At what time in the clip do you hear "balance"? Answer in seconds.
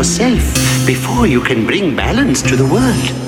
1.94-2.40